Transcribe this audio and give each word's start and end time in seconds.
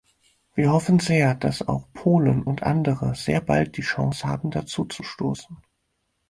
Wir 0.55 0.71
hoffen 0.71 0.97
sehr, 0.97 1.35
dass 1.35 1.67
auch 1.67 1.85
Polen 1.93 2.41
und 2.41 2.63
andere 2.63 3.13
sehr 3.13 3.39
bald 3.39 3.77
die 3.77 3.83
Chance 3.83 4.27
haben, 4.27 4.49
dazuzustoßen. 4.49 5.55